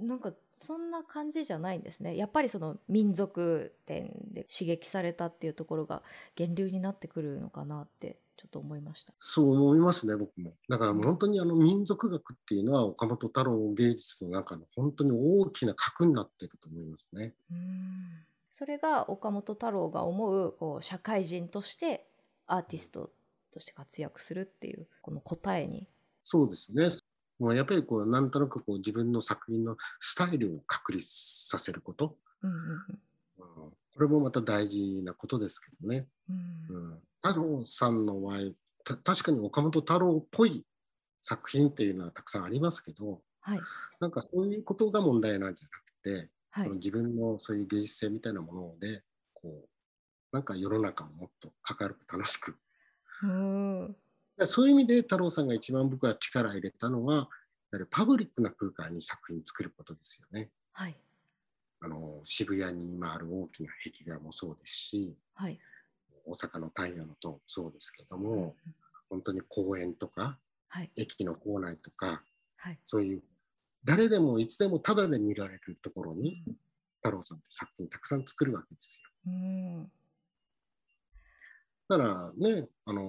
[0.00, 2.16] なんかそんな感じじゃないんですね。
[2.16, 6.02] やっぱりその民族点で刺激されたっていうところが
[6.38, 9.12] 源流になってくるのかなってちょっと思いました。
[9.18, 10.52] そう思いますね僕も。
[10.68, 17.34] だから本当にあの民族学っていうのは岡本太郎芸術の中の本当に大きな核になっていると思いますね。
[17.50, 18.24] うん。
[18.50, 22.06] それが岡本太郎が思うこう社会人として
[22.46, 23.10] アーティスト
[23.52, 25.86] として活躍するっていうこの答えに。
[26.22, 26.90] そうですね
[27.40, 31.08] もうやっぱりこうなんとなくこう自分の作品のスタイルを確立
[31.48, 36.06] させること、うんうんうん、これもまた大事なことですけどね。
[36.28, 38.38] うん、太郎さんの場合
[38.84, 40.64] 確かに岡本太郎っぽい
[41.22, 43.60] 作品っていうのはたくさんありますけど、はい、
[44.00, 49.02] なんかそういうことが問題なんじゃなくて、はい、その自分のそういう芸術性みたいなもので
[49.34, 49.68] こう
[50.32, 52.56] なんか世の中をもっと明るく楽しく、
[53.22, 53.96] うん、
[54.46, 57.28] そういう意味で太郎さんが一番僕は力を入れたのは、
[57.90, 60.50] パブリックな空間に作品作ることですよね。
[60.72, 60.96] はい、
[61.80, 65.58] あの渋谷に今ある大きな壁画もそうですし、はい、
[66.24, 68.32] 大阪の太陽の塔そうですけども、
[68.66, 68.74] うん、
[69.08, 72.22] 本当に公園とか、はい、駅の構内とか、
[72.56, 73.22] はい、そういう
[73.84, 76.56] 誰でもいつでもタダで見られるところに、うん、
[76.96, 79.10] 太郎さんって作品たくさん作るわけですよ。
[79.26, 79.92] うん、
[81.88, 83.02] だからね、あの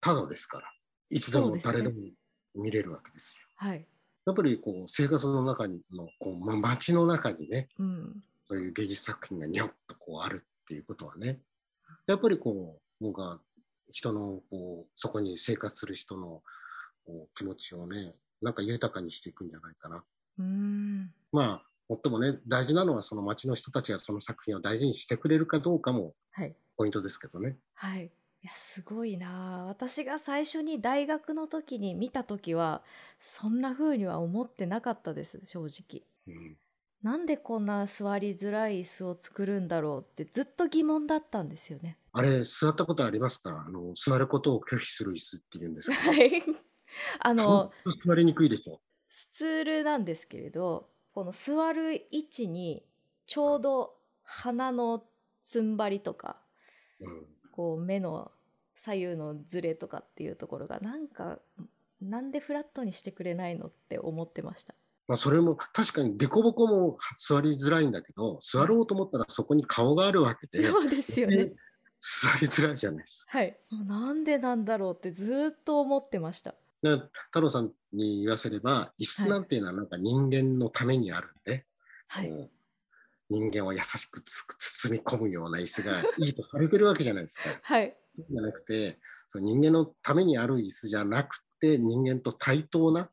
[0.00, 0.72] ただですから、
[1.10, 1.94] いつでも誰でも
[2.54, 3.46] 見れるわけですよ。
[3.56, 3.86] はい、
[4.26, 11.40] やっぱりこう生活の中にのこう、ま、街の中にね、うん、そういう芸術作品がにょっとこうあるっていうことはね、
[12.06, 13.38] やっぱりこう僕は
[13.92, 16.42] 人のこうそこに生活する人の
[17.04, 20.04] こう気持ちをね、なんか豊かにしていくんじゃないかな。
[20.38, 21.62] うんまあ
[22.02, 26.14] 最もね大事なのはその町の人たちがその作品を大事にしてくれるかどうかも
[26.76, 27.56] ポイントですけどね。
[27.74, 28.10] はい、はい
[28.42, 32.82] いや、すごいな私が最初に大学の時に見た時は、
[33.20, 36.06] そんな風には思ってなかったです、正直。
[36.26, 36.58] うん。
[37.02, 41.98] なんでこんな座りづらい椅子を作るんだろうってずっと疑問だったんですよね。
[42.12, 43.64] あれ、座ったことありますか？
[43.66, 46.42] あの、座ることを拒否する椅子っていうんですか、はい。
[47.20, 47.72] あの、
[48.04, 48.80] 座りにくいでしょ。
[49.08, 52.86] スツールなんですけれど、この座る位置に
[53.26, 55.08] ちょうど鼻の
[55.42, 56.42] つんばりとか、
[57.00, 58.30] うんこう目の
[58.74, 61.38] 左右のズレとかっていうところがなんか
[62.00, 64.74] なんでフラットにしてくれないのって思ってました。
[65.06, 71.52] まあ、それも確かに凸凹も座りづらいんだけど座ろうと思ったらそこに顔があるわけで そうですよね
[71.98, 73.38] 座りづらいじゃないですか。
[73.38, 76.54] はい、なんでなんだろうってずっと思ってました。
[76.82, 81.66] 太郎さんに言わせれば椅子なんていうのはなんか人間のためにあるんで、
[82.08, 82.50] はい、
[83.30, 87.58] 人間を優しく包み込むような椅子がいいとされてるわけじゃないですか。
[87.62, 87.96] はい。
[88.12, 93.10] そうじゃなくて、その人間のためにある椅子じゃなくて、人間と対等な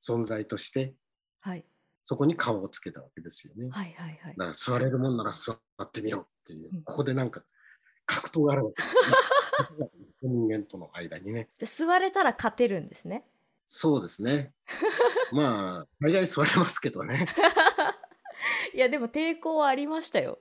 [0.00, 0.94] 存在として、
[1.42, 1.64] はい、
[2.04, 3.68] そこに顔をつけたわけですよね。
[3.70, 4.34] はいはいはい。
[4.36, 7.44] だから座れるもんなら座ってみろっていう、うん、ここでなんか
[8.06, 9.30] 格闘があるわけです
[10.22, 11.50] 人間との間にね。
[11.58, 13.26] じゃ座れたら勝てるんですね。
[13.66, 14.52] そうですね。
[15.32, 17.26] まあ、大概座れますけどね。
[18.74, 20.38] いや、でも抵抗はありましたよ。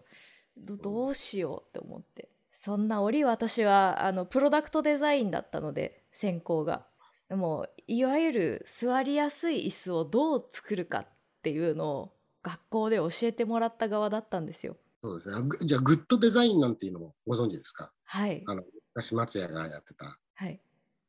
[0.58, 2.30] どどうしようって思って。
[2.52, 6.86] そんな折私はあのプロダクトデザインだったので専攻が。
[7.30, 11.08] でもいわゆる座りやすい椅子をどう作るかっ
[11.41, 14.78] ていうのを学校で教えてもらった側だったんですよ。
[15.04, 15.50] そうですね。
[15.65, 17.91] じゃあグッドデザインなんていうのもご存知ですか？
[18.06, 18.43] はい。
[18.48, 18.63] あの
[18.96, 20.17] 昔松屋がやってた。
[20.36, 20.60] はい。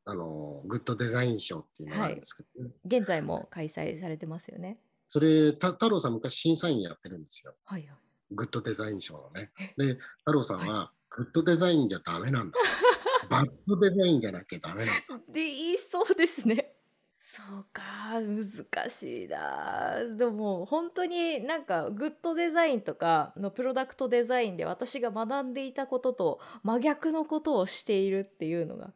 [0.05, 4.77] あのグッドデザイン賞っていうのがあるんですけど、ねはい、現在も開催されてますよね。
[5.15, 7.53] それた太郎さん昔審査員やってるんですよ。
[7.63, 7.97] はいはい。
[8.31, 9.49] グッドデザイン賞のね。
[9.77, 12.59] で太郎さんは、グッドデザインじゃダメなんだ。
[13.29, 15.17] バッドデザインじゃなきゃダメなんだ。
[15.29, 16.75] で言いそうですね。
[17.21, 28.91] そうか難しいなでも本当になんかグッドデザインとかのプロダクトデザインで私が学んでいたことと真逆のことをしているっていうのが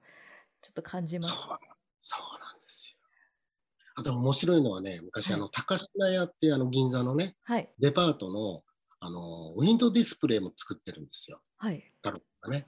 [0.61, 1.29] ちょっと感じます。
[1.29, 1.59] そう
[2.01, 2.48] そう。
[3.99, 8.63] あと面白いのはね昔、あの高島屋ってあの銀座のね、はい、デパートの
[9.01, 11.39] あのウィンドウディスプレイも作ってるんですよ。
[11.57, 12.65] はい、だろうね。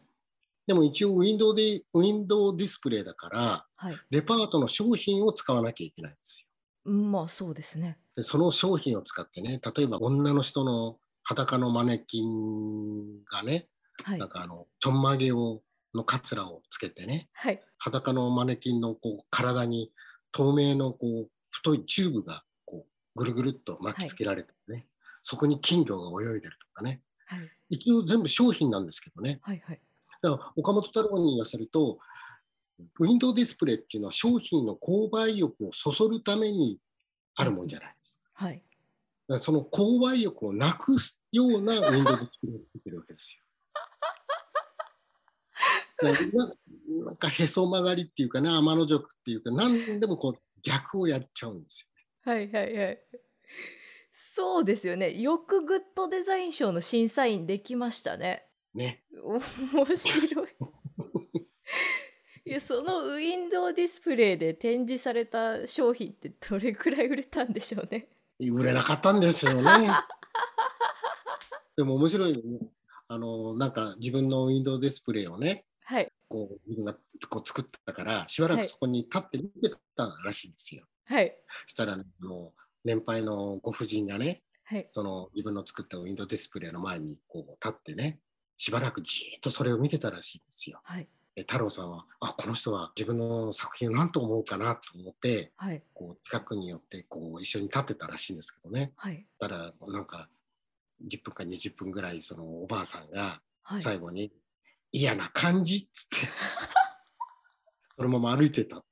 [0.67, 6.46] でも一応ウィンドウで、ウィンドウディスプレイだから、はい、デパートの商品を使わなきゃいけないんです
[6.86, 6.91] よ。
[6.91, 7.98] まあそうですね。
[8.15, 13.67] で、その商品を使ってね、例えば女の人の裸のマネキンがね、
[14.04, 15.62] はい、なんかあの、ちょんまげを、
[15.94, 19.91] のカツラをつけてね、はい、裸のマネキンのこう体に
[20.32, 24.86] 透明のこう太いチューブがこうぐるぐるっと巻きつけられてね、はい、
[25.24, 27.39] そこに金魚が泳いでるとかね、はい、
[27.70, 29.82] 一応全部商品なんですけどね、はいはい、
[30.22, 32.00] だから岡本太郎に言わせると、
[33.00, 36.80] ウィンドウディスプレイっていうのは商品の購買欲をそそるために
[37.36, 38.46] あるもんじゃないですか。
[38.46, 38.63] はい。
[39.28, 43.44] だからその購買欲をなくすようなウィンドウディスプレイを作ってるわけですよ。
[47.06, 51.88] なんかへそ曲がりっていうかね、天の塾っていうか、何でもこう逆をやっちゃうんです
[52.25, 52.38] よ、ね。
[52.38, 52.99] はいはいはい。
[54.34, 55.13] そうですよね。
[55.13, 58.47] よくグッドデザイン賞の審査員できましたね。
[58.73, 59.04] ね。
[59.23, 59.39] 面
[59.95, 60.47] 白い。
[62.43, 68.10] いやそのウィンドウディスプレイで展示された商品ってどれくらい売れたんでしょうね。
[68.39, 69.89] 売れなかったんですよね。
[71.77, 72.41] でも面白い、ね、
[73.08, 76.94] あのなんか自分のウィンドウディスプレイをね、はい、こう自分が
[77.30, 80.86] こう作ったからしばらくそこに立って見てたらしいんですよ。
[81.06, 81.36] はい、
[81.67, 88.20] したら、ね、もう年配のご婦人がね、はい、その自分の作ったウィンドウディスプレイの前にこう立ってね
[88.56, 90.80] しばらくじっとそれを見てたらしいんですよ。
[90.86, 98.94] はい、太郎さんはあこの人は自分の作品を何と思うかなと思って、はい、こう近くに寄ってこう一緒に立ってたらしいんですけどね。
[98.96, 100.30] はい、たらなんか
[101.06, 103.41] 10分か20分ぐらいそのおばあさんが
[103.80, 104.32] 最後に、
[104.91, 106.27] 嫌な感じっつって。
[107.95, 108.84] そのまま歩いてた。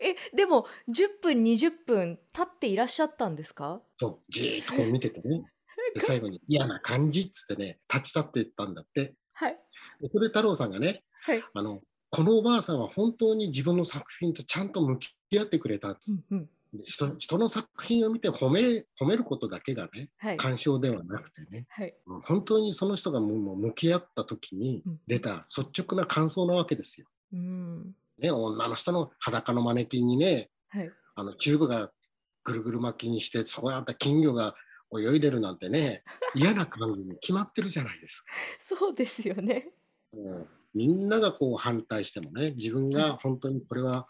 [0.00, 3.82] えでも10分20分経っていらっしゃったんですか？
[3.98, 4.32] そう。
[4.32, 5.44] じーっとこう見ててね。
[5.94, 9.14] で最後に嫌な感じっつってね立ち去っていったんだって。
[9.32, 9.58] はい、
[10.12, 16.50] それ太郎さんがね、はい、あのこのおばあさんは本当に自分の作品とちゃんと向き合ってくれた、うんうん、
[16.82, 18.60] 人人の作品を見て褒め
[19.00, 27.06] 褒めることだけがね、はい、鑑賞ではなくてね、はい、本当にその人がもう向き合った時に出た率直な感想なわけですよ。
[27.32, 31.90] うん、ね、女の人の裸のマネキンにね、はい、あのチューブが
[32.42, 34.54] ぐるぐる巻きにしてそこにあった金魚が
[34.96, 36.02] 泳いでるなんてね、
[36.34, 38.32] 嫌な感じに決まってるじゃないですか。
[38.60, 39.72] そうですよね。
[40.12, 44.08] もうみんながこう反対してもね、自分が本当にこれは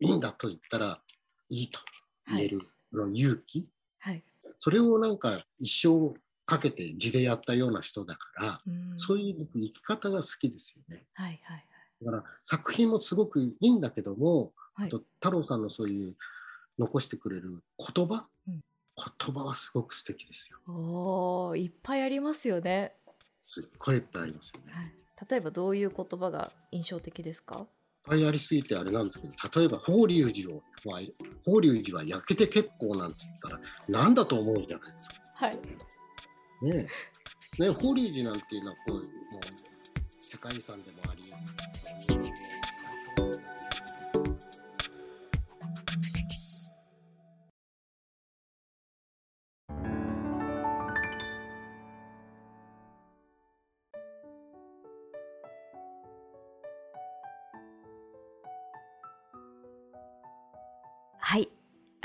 [0.00, 1.02] いいんだと言ったら
[1.50, 1.80] いいと
[2.28, 2.60] 言える、
[2.92, 4.22] はい、勇気、はい、
[4.58, 11.04] それをなんか一生かけて字でやったような人だから、うん、そういう生き方が好きですよね。
[11.14, 11.64] はいはいはい、
[12.04, 16.16] だから作品もすごくいいんだけども、はい、あと太郎さんのそういう
[16.78, 18.64] 残してくれる言葉、うん。
[18.96, 20.58] 言葉はすごく素敵ですよ。
[20.66, 22.92] おいっぱいありますよね。
[23.40, 24.72] すっごいいっぱいありますよね。
[24.72, 24.92] はい、
[25.30, 27.66] 例えばどういう言葉が印象的ですか？
[28.10, 30.62] ぱいありすぎてあれなんですけど例えば法隆寺を
[31.44, 35.16] 法隆寺は焼けて結構なんつったら何だと思うじゃないですか。
[35.34, 35.56] はい。
[36.62, 36.88] ね
[37.58, 37.62] え。
[37.62, 39.02] ね法隆寺なんていうのはこうもう
[40.22, 41.32] 世界遺産でもあり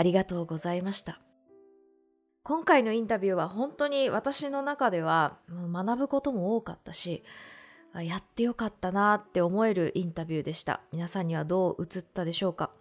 [0.06, 1.20] りがとうございました。
[2.44, 7.24] 今回のインタビューは本当に私の中では学ぶことも多かったし、
[7.96, 10.82] やってよかったなって思えるインタビューでした。
[10.92, 12.72] 皆さんにはどう映ったでしょうか？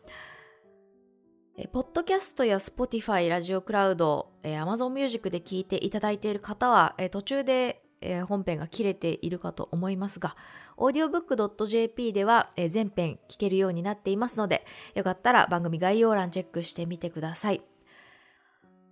[1.56, 10.36] えポッドキャストや Spotify、ラジオクラウド、え Amazon Music で聞いていただいている方は、え途中で、え本編が切れているかと思いますが、
[10.76, 17.62] audiobook.jp では、え全編聞けるようになっていますので、よかったら番組概要欄チェックしてみてください。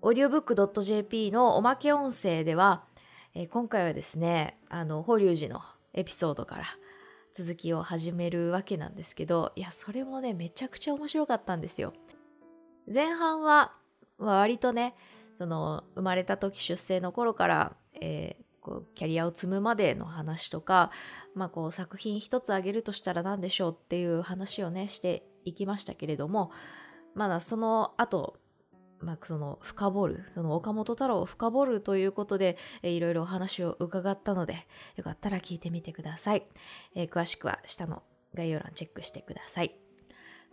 [0.02, 2.84] audiobook.jp のおまけ音声では、
[3.34, 5.62] え今回はですね、あの、法隆寺の
[5.94, 6.64] エピソードから
[7.34, 11.92] 続きを始めるわけなんですけど、いや、それもね、めちゃくちゃ面白かったんですよ。
[12.92, 13.72] 前半は
[14.18, 14.94] 割とね
[15.38, 20.90] その生まれた時出生の頃から、えー、こうキャリアを積むまでの話とか、
[21.34, 26.52] まあ、こう作品一つ挙げるとしたら何でしょうっていう話をねしていきましたけれども
[27.14, 28.38] まだその後
[29.02, 36.46] まあ、その深掘る、その岡本太郎を深掘るということで、えー、いろいろお話を伺ったので、よかったら聞いてみてください。
[36.94, 38.04] えー、詳しくは下の
[38.34, 39.74] 概要欄チェックしてください。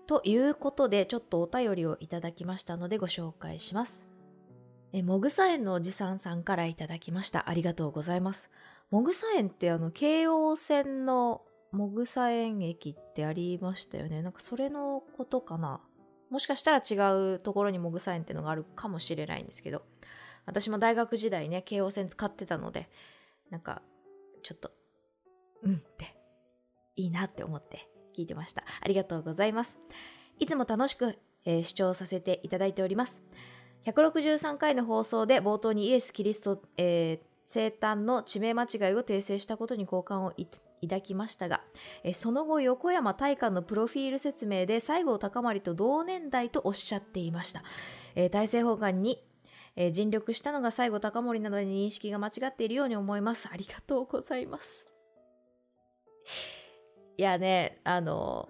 [0.07, 4.08] ということで、ちょっとお便りをいただきましたのでご紹介します。
[4.91, 7.49] え、もぐさ園のおじさんさんからいただきました。
[7.49, 8.49] ありがとうございます。
[8.89, 14.21] もぐさ園ってあの、京王線のもぐさ園駅ってありましたよね。
[14.21, 15.81] なんかそれのことかな。
[16.31, 16.95] もしかしたら違
[17.35, 19.83] うところにもぐさ園ってのがあるかもしれないんですけど、
[20.45, 22.89] 私も大学時代ね、京王線使ってたので、
[23.51, 23.81] なんか、
[24.41, 24.71] ちょっと、
[25.63, 26.15] うんって、
[26.95, 27.87] いいなって思って
[28.17, 28.63] 聞いてました。
[28.81, 29.79] ありがとうございます。
[30.39, 33.23] いつも楽しく、えー、視聴させていただいております。
[33.85, 40.33] 163回の放送で冒頭にイエス・キリスト、えー、生誕の地名間違いを訂正したことに好感を
[40.81, 41.61] 抱きましたが、
[42.03, 47.63] えその後横山大観のプロフィール説明で西郷隆盛と同年代とおっしゃっていました。
[48.15, 49.23] えー、大政奉還に、
[49.75, 53.49] え、尽力したのが西郷隆盛などで認識が間違っているように思います。
[53.51, 54.85] ありがとうございます。
[57.17, 58.49] いやね、あの、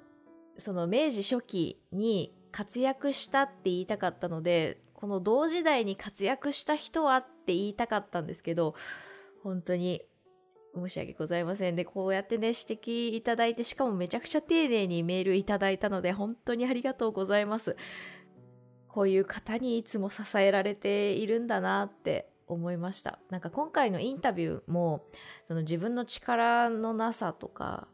[0.58, 8.76] その明治初期に活躍したって言いたかったので、この同時代に活躍した人はって言いたかったんですけど、
[9.41, 10.02] 本当に
[10.76, 17.78] 申し訳ございませんで、こうやってね、指摘いただいて、しかもめちゃくちゃ丁寧にメールいただいたので、本当にありがとうございます。
[18.89, 23.20] こういう方にいつも支えられているんだなって思いました。
[23.30, 25.08] なんか今回のインタビューも、
[25.47, 27.88] その自分の力のなさとか、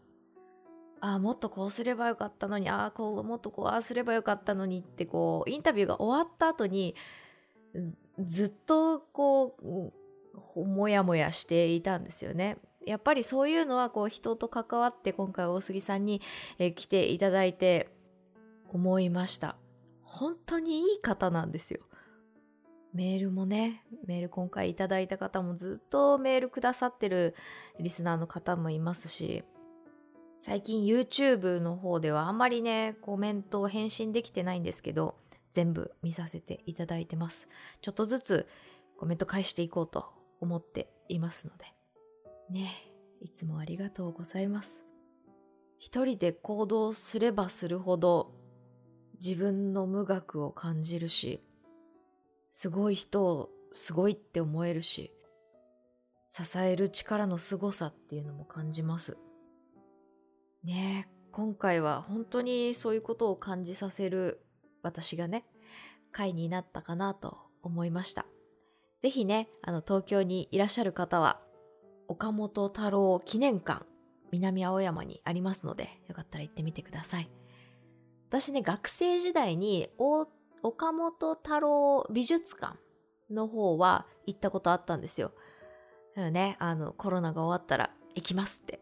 [1.02, 6.96] ああもっとこうすればよかったのにああこうもっとこうああすればよかったのにってこうインタビューが終わった後に
[8.20, 9.56] ずっとこ
[10.56, 12.58] うもやもやしていたんですよね。
[12.86, 16.22] やっぱりそういうのはこう人と関わって今回大杉さんに、
[16.60, 17.90] え来ていただいて
[18.72, 19.58] 思いました。
[20.04, 21.82] 本当にいい方なんですよ。
[22.94, 27.36] メールもね、メール今回いただいた方もずっとメールくださってる
[27.80, 29.44] リスナーの方もいますし、
[30.46, 35.18] 最近 YouTube の方ではあんまりね、コメントを返信できてないんですけど、
[35.52, 37.50] 全部見させていただいてます。
[37.82, 38.48] ちょっとずつ
[39.00, 40.06] コメント返していこうと
[40.40, 41.66] 思っていますので。
[42.52, 42.70] ね
[43.22, 44.86] いつもありがとうございます。
[45.80, 48.32] 一人で行動すればするほど
[49.20, 51.44] 自分の無学を感じるし、
[52.52, 55.12] すごい人をすごいって思えるし、
[56.28, 59.18] 支える力の凄さっていうのも感じます。
[60.66, 64.46] ね今回は本当にそういうことを感じさせる
[64.86, 65.44] 私がね、
[66.12, 68.26] 回になったかなと思いました。
[69.02, 71.42] ぜひね、あの東京にいらっしゃる方は、
[72.08, 73.86] 岡本太郎記念館、
[74.32, 77.30] 南青山にありますので、よかったら行ってみてください。
[78.30, 82.78] 私ね、学生時代に岡本太郎美術館
[83.32, 85.32] の方は行ったことあったんですよ。
[86.16, 88.80] ね、あの、コロナが終わったら行きますって、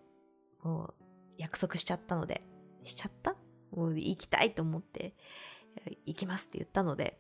[0.64, 1.03] もう
[1.38, 2.42] 約束しちゃったので、
[2.84, 3.36] しちゃった？
[3.72, 5.16] もう行きたいと思って、
[6.06, 7.20] 行きますって言ったので、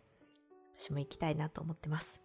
[0.78, 2.22] 私も行きたいなと思ってます。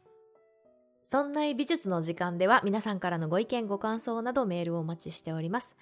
[1.04, 5.76] そんな美術の時間では皆さんからのご意見ご感想などメールをお待ちしております。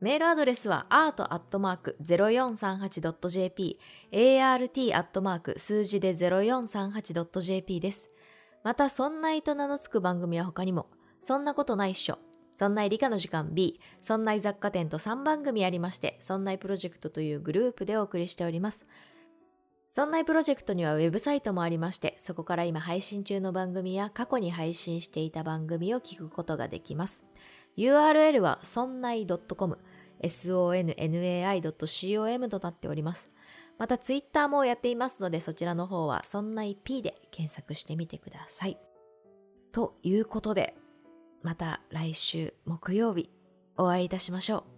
[0.00, 3.78] メールアドレスは art.0438.jp
[4.12, 5.58] art.
[5.58, 8.10] 数字で 0438.jp です。
[8.62, 10.90] また、そんないと名の付く番組は他にも、
[11.22, 12.18] そんなことないっしょ、
[12.54, 18.86] そんな理科の時間 B、そんな雑貨店と3番組ありまして、そんなプロジェクトというグループでお送りしております。
[19.90, 27.22] そんなプロジェクトにはウェブサイトもありまして、そこから今配信中の番組や過去に配信していた番組を聞くことができます。
[27.76, 29.78] URL はそんない .com、
[30.22, 33.30] sonnai.com となっております。
[33.78, 38.78] またツイッターもやっていますので、そちらの方はそんない P で検索してみてください。
[39.72, 40.76] ということで、
[41.44, 43.30] また来週木曜日
[43.76, 44.73] お会いいたしましょう。